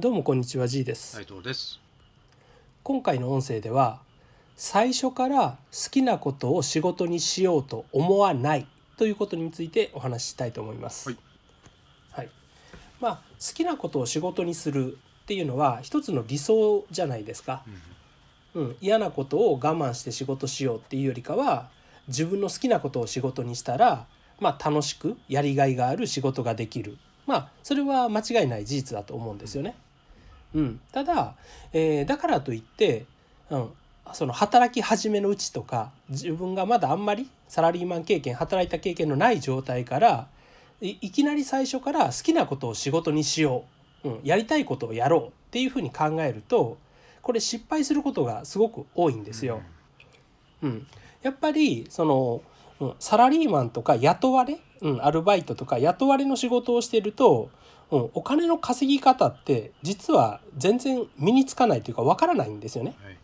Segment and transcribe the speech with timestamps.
[0.00, 1.78] どうもこんにちは G です、斉藤です。
[2.82, 4.00] 今回の音声では
[4.56, 8.66] 最初から好きなことを仕事にしようと思わない
[8.96, 11.10] ということについてお話ししたいと思います。
[11.10, 11.18] はい。
[12.12, 12.30] はい
[12.98, 17.62] まあ好きなことを仕事にするっていうのは一つの理想じゃないですか。
[18.54, 21.68] うん、嫌なことを我慢して仕事しようっていうよりかは
[22.08, 24.06] 自分の好きなことを仕事にしたら、
[24.40, 29.76] まあ、楽しくやりがいがある仕事ができるまあそれは間違いない事実だと思うんですよね。
[30.54, 31.34] うん、ただ、
[31.72, 33.06] えーだからといって、
[33.50, 33.70] うん、
[34.12, 40.28] その働き始めのうちとか自分がまだあんまりサラリーマン経験働いた経験のない状態から
[40.80, 43.64] いいきなり最初から好きなことを仕事にしよ
[44.04, 46.78] う、うん、やりたいことをやろうっていうふうに考えると
[47.22, 49.60] これ失敗することがすごく多いんですよ。
[50.62, 50.86] うん、
[51.22, 52.42] やっぱりその、
[52.80, 57.50] うん、サラリーマンとか雇われ、うん、アルバイトとか雇われの仕事をしてると、
[57.90, 62.94] うん、お金の稼ぎ方って実は全然身につかないというかわからないんですよね。
[63.02, 63.16] はい。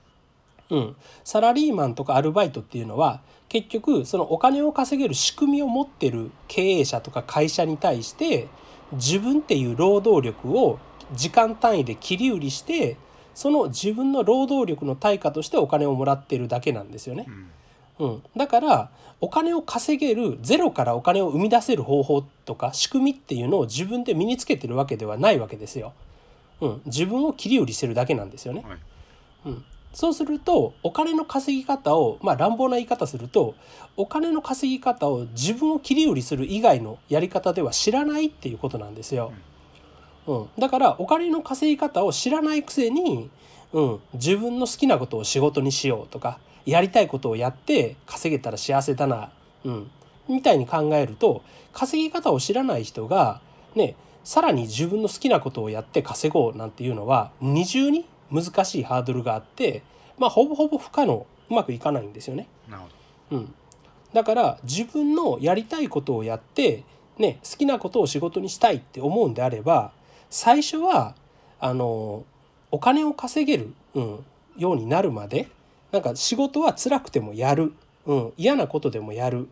[0.69, 8.49] うん、サラリーマンとかアルバイトっていうのは結局そのお金を稼げる仕組みを持ってる経営者とか会社に対して
[8.93, 10.79] 自分っていう労働力を
[11.15, 12.97] 時間単位で切り売りして
[13.35, 17.31] その自分の労働力の対価としてお金をもらってるだけなんですよねう。
[17.31, 17.51] ん。
[17.99, 25.95] うん、だからお金を稼げるゼロからお金を生み出せる方法とか仕組みっていうのを自分で身につけてるわけではないわけですよ。
[26.61, 28.65] うん、自分を切り売りしてるだけなんですよね。
[28.67, 28.79] はい。
[29.47, 33.55] うん、そうするとお金の稼ぎ方をまあ乱暴な言い方すると
[33.97, 39.33] お金の稼ぎ方を自分を切り売りする以外のやり方では知らないっていうことなんですよ。
[40.27, 43.31] うん、だからお金の稼ぎ方を知らないくせに、
[43.73, 49.31] うん、自分の好きなことを仕事にしようとかやりたいことをやって稼げたら幸せだな、
[49.65, 49.91] うん、
[50.29, 53.41] みたいに考えると稼ぎ方を知らない人が
[53.75, 59.83] ねさらに自分の好きなことをやって稼ごうなんていうのは二重に難しいハードルがあって
[60.19, 62.49] まあほぼほぼ不可能うまくいかないんですよね。
[62.69, 62.89] なるほ
[63.31, 63.55] うん、
[64.13, 66.85] だから自分のやりたいことをやって、
[67.19, 69.93] ね、好きなことを仕事にしたいって思うんであれば
[70.31, 71.15] 最初は
[71.59, 72.25] あの
[72.71, 74.25] お金を稼げる、うん、
[74.57, 75.49] ようになるまで
[75.97, 77.73] なんか仕事は辛くてもやる、
[78.05, 79.49] うん、嫌なことでもやる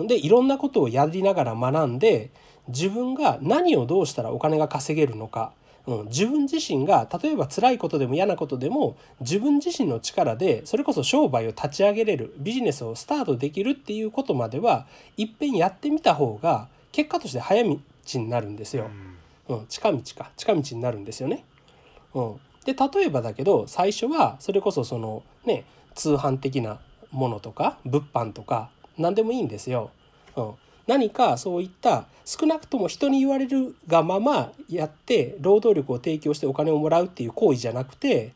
[0.00, 2.30] でいろんなことをやりながら学んで
[2.66, 5.52] 自分が何をどうしたらお金が稼げるのか、
[5.86, 17.78] うん、自分自身が例えば辛いことでも嫌なことでも自分自身の力でそれこそ商売を立ち上げれるビジネスをスタートできるっていうことまではいっぺんやってみた方が結果として早道
[18.14, 18.82] になるんですど。
[18.82, 18.90] よ。
[19.48, 19.56] うん。
[19.58, 21.44] うん、近道か近道になるんですよね。
[22.12, 25.64] うん、で例えばだけど最初はそれこそそのね
[25.96, 26.78] 通販的な
[27.10, 29.90] ものとか物販とか何でもいいんですよ。
[30.36, 30.50] うん、
[30.86, 38.32] 何かそういった少なくとも人に言われるがままやって労働力を提供してお金をもらうっていう行為じゃなくて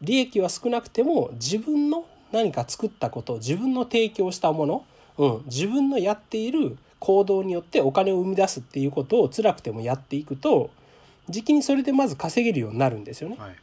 [0.00, 4.84] 利益は少なくても自分の何か作ったこと自分の提供したもの、
[5.18, 10.70] うん、自分のやっている行動によってお金を生み出すっていうことを辛くてもやっていくと
[11.28, 13.36] 時期にそれでまず稼げるようになるんですよね。
[13.38, 13.56] はい。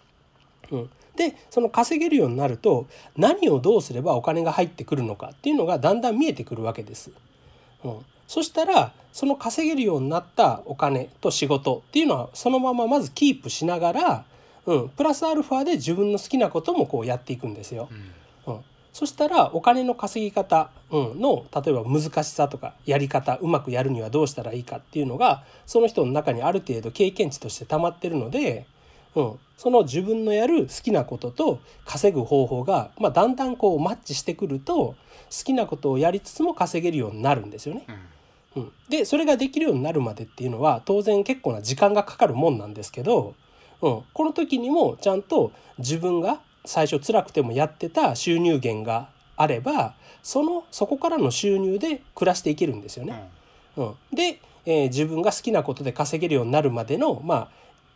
[0.72, 2.88] うん、でその稼げるようになると
[3.18, 7.12] 何をどうすればお金が入ってくるのかっていうのがだんだん見えてくるわけです。
[7.84, 14.26] うん、そしたらその稼げるようになったお金と仕事っていうのはそのまままずキープしながら、
[14.66, 17.90] うん、プラスアルファで自分の好きなこともこうやっていくんですよ。
[18.48, 18.54] うん。
[18.54, 18.62] うん、
[18.94, 28.66] そしたらお金の稼ぎ方、うん、の例えば難しさとかやり方うまくやるにはどうしたらいいかっていうのがその人の中にある程度経験値として溜まってるので、
[29.16, 34.96] うん、その自分のやる好きなことと稼ぐ方法が、まあ、だんだんこうマッチしてくると好
[35.44, 37.86] きなことをやりつつも稼げるようになるんですよね。
[38.56, 38.64] うん。
[38.64, 43.36] うん、でそれができるようになるまでっていうのは当然結構な時間がかかるもんなんですけど、
[43.82, 53.30] うん、この時にもちゃんと自分が最初辛くてもやってた収入源があればそのそこからの収入で暮らしていけるんですよね。
[53.78, 57.50] うん、で、えー自分が好きなことで稼げるようになるまでのまあ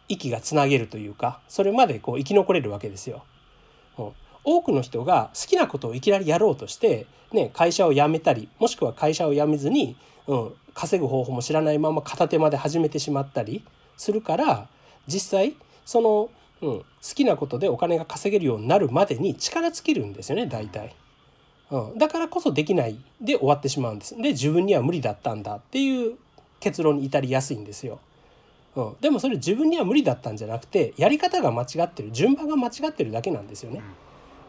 [0.07, 3.23] 息がつなげるというかそれまでこう生き残れるわけですよ。
[3.97, 4.11] うん、
[4.43, 9.95] 多くの人が好きなことをいきなりやろうとして、ね、会社を辞めたりもしくは会社を辞めずに、
[10.27, 13.63] うん、稼ぐ方法も知らないまま片手間で始めてしまったり
[13.97, 14.67] するから
[15.07, 15.55] 実際
[15.85, 16.29] その、
[16.61, 20.95] うん、好きなことでお金が稼げるようになるまでに力尽きるんですよね大体。
[21.71, 24.15] うん、だからこそできないで終わってしまうんです。
[24.15, 26.15] で自分には無理だったんだっていう
[26.59, 27.99] 結論に至りやすいんですよ。
[28.75, 32.11] うん、でもそれ自分には無理だったんじゃなくてやり方が間違ってる。
[32.11, 33.81] 順番が間違ってるだけなんですよね。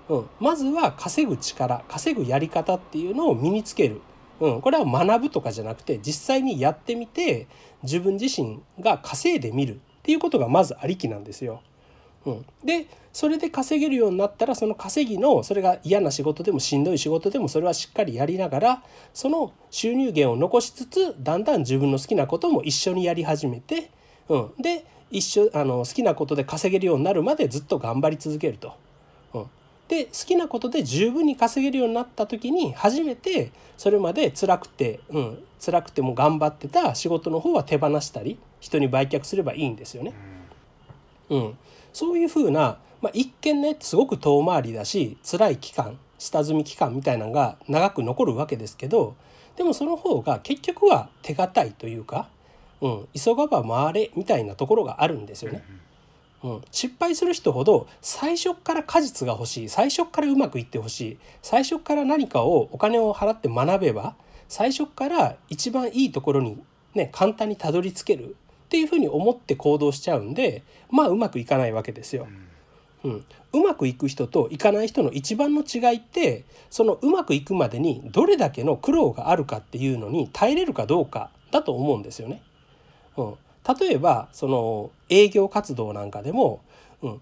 [0.08, 4.00] うん、まずは稼ぐ力稼ぐやり方っていうのを身につける、
[4.40, 7.48] うん、これは学ぶとかじゃなくて実際にやってみて
[7.82, 11.62] 自分自身が稼いでみるっっていうことがまずありきなんですよ。
[12.26, 18.82] うん、でそれで稼げるようになったらその稼ぎのそれが嫌な仕事でもしんどい仕事でもそれはしっかりやりながら
[19.12, 23.90] その収入源を残しつつだんだん自分の好きなことも一緒にやり始めて、
[24.28, 28.74] うん、で一緒あの好きなことで稼げるようになるまでずっと頑張り続けると。
[29.34, 29.46] うん、
[29.88, 40.14] で好きなことで十分に稼げるようになった時に初めてそれまで辛くて、うん、辛くても頑張ってた仕事の方は手放したり人に売却すればいいんですよね。
[41.30, 41.58] うん、
[41.92, 49.16] そういうふうな、まあ、一見ねすごく遠回りだし辛い期間下積み期間みたいなのが長く残るわけですけど
[49.56, 52.28] でもその方が結局は手堅いというか、
[52.80, 55.64] うん、急がば回れみたいなところがあるんですよね。
[56.44, 59.68] うん、失敗する人ほど最初から果実が欲しい。
[59.68, 61.18] 最初からうまくいってほしい。
[61.42, 64.14] 最初から何かをお金を払って学べば
[64.48, 66.62] 最初から一番いいところに
[66.94, 68.36] ね簡単にたどり着ける。
[68.66, 72.26] っていうふうに思って行動しちゃうんでまあうまくいかないわけですよ。
[73.04, 82.42] うん、うまくいく人といかない人の一番の違いってそのうまくいくまでにどれだけの苦労があるかっていうのに耐えれるかどうかだと思うんですよね。
[83.16, 83.34] うん、
[83.78, 86.60] 例えばその営業活動なんかでも、
[87.02, 87.20] うん、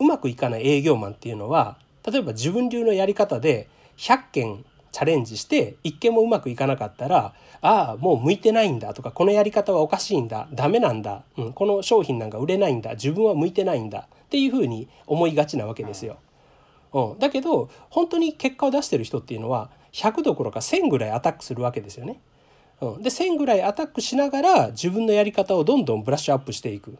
[0.00, 16.18] うまくいかない営業マンっていうのは例えば自分流のやり方で100件チャレンジして一件もうまくいかなかったらああもう向いてないんだとかこのやり方はおかしいんだダメなんだ、うん、この商品なんか売れないんだ自分は向いてないんだっていうふうに思いがちなわけですよ。
[16.92, 22.20] うん、だけど本当に結果を出してる人っていうのは100どころか1,000ぐらいアタックするわけですよね。
[22.80, 26.96] うん、で1,000ぐらいアタックしながら自分のやり方をどんどんブラッシュアップしていく。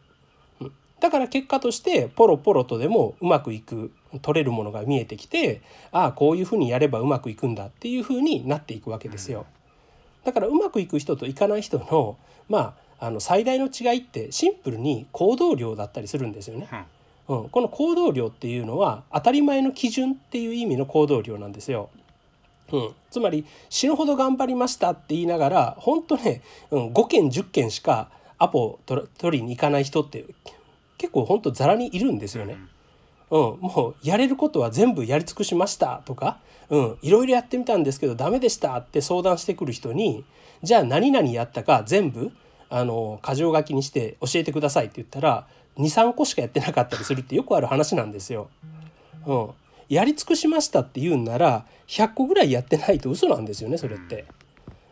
[1.01, 3.93] だから結果としてポロポロとでもうまくいく
[4.23, 5.61] 取れるものが見えてきて
[5.93, 9.45] ああこういうふうにやればうまくいくんだっていうふうになっていくわけですよ。
[10.25, 12.17] だからうまくいく人といかない人の
[12.49, 16.69] まああの最大の違いってシンプルに行動量だったりするんですよね。
[17.29, 21.91] うん、この行動量っていうのは当たり前の基準っていう意味の行動量なんですよ。
[22.73, 30.25] うん、つまり死ぬほど頑張りましたって言いながら本当ね、うん、5件10件しかアポ取りに行かない人って
[30.99, 32.57] 結構ほんとざらにいるんですよね。
[33.31, 36.39] うん、もうやれることは全部やり尽くしましたとか、
[36.71, 40.25] うん、いろいろやってみたんですけどダメでしたって相談してくる人に
[40.63, 42.33] じゃあ何々やったか全部
[42.71, 45.47] あの箇条書きにして教えてくださいって言ったら
[45.79, 48.49] 23個しかやってなかったりするってよくある話なんですよ。
[49.27, 49.51] うん、
[49.89, 54.27] やり尽くしましたって言うんなら100個ぐらいやってないと嘘なんですよねそれって。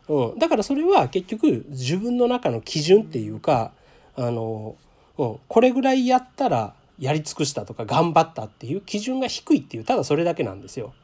[0.08, 3.72] うん、だからそれは結局自分の中の基準っていうか
[4.16, 4.76] あの
[5.18, 10.94] うん、これぐらいやったらやり尽くしたとか頑張ったっていう基準が低いっていうただそれだけなんですよ。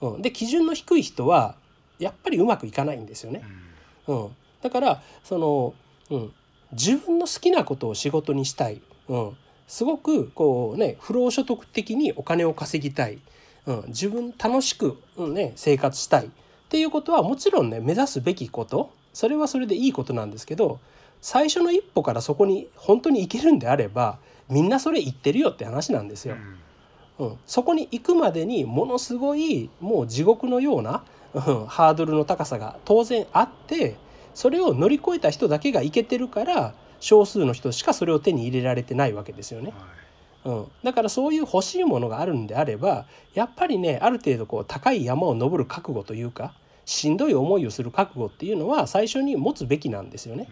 [0.00, 1.56] うん、で基準の低い人は
[1.98, 3.42] やっぱりうまくいかないんですよね。
[4.06, 4.28] うん、
[4.62, 5.74] だからその、
[6.10, 6.32] うん、
[6.72, 13.18] 自分の好きなことを仕事にしたい、うん、すごくこうね不労所得的にお金を稼ぎたい、
[13.66, 16.26] うん、自分楽しく、うんね、生活したい。
[16.26, 16.28] っ
[16.68, 18.90] ていうことはもちろんね目指すべきこと。
[19.12, 20.80] それはそれでいいことなんですけど
[21.20, 24.18] 最初の一歩からそこに本当に行けるんであれば
[24.48, 26.36] みんなそれ言ってるよって話なんですよ。
[27.18, 33.96] うん、そこに行くまでにものすごいもう地獄のような、うん、ハードルの高さが当然あって
[34.34, 39.74] それを乗り越えた人だけが行けてるから少数の人しかそれを手に入れられてないわけですよね。
[40.46, 46.54] うん、だからそういう欲しいものがあるんであればやっぱりねある程度こう高い山を登る覚悟というか
[46.86, 50.48] しんどい思いをする覚悟っていうのは最初に持つべきなんですよね。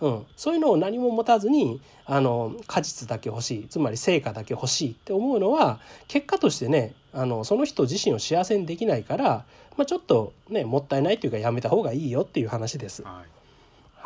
[0.00, 5.78] うんうん、そういうのを何も持たずにあの果実だけ欲しいつまり成果だけ欲しいって思うのは
[6.08, 9.44] 結果としてねあのその人自身を幸せにできないから、
[9.76, 13.02] まあ、ちょっとねもったいないというかやめた方がいいよっていう話です。
[13.02, 13.22] は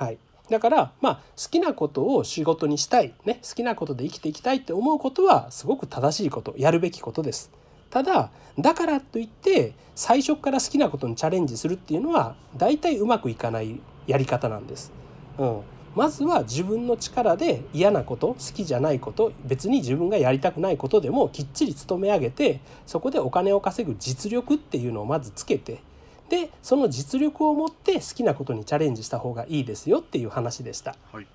[0.01, 0.19] い、はい、
[0.51, 7.51] だからまあ好きなことを仕事にしたい、ね、好きなことで生きていきたいって思うことはすごく正しいことやるべきことです。
[7.91, 14.93] ただだからといって最初から好きなことにチャレンジするっていうのは大体うまくいかないやり方なんです。
[15.39, 15.61] うん、
[15.95, 25.81] まずは自分の力で嫌なこと好きじゃないこと別に自分がやりたくないことでもきっちり勤め上げてそこでお金を稼ぐ実力っていうのをまずつけて
[26.29, 30.97] でその実力を持って好きなことにチャレンジした方がいいですよっていう話でした。
[31.13, 31.27] はい、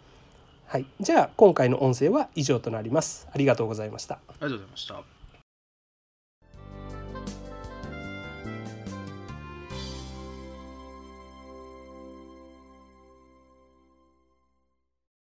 [0.66, 3.28] はい、じゃあ今回の音声は以上となります。
[3.32, 4.16] ありがとうございました。
[4.16, 5.19] ありがとうございました。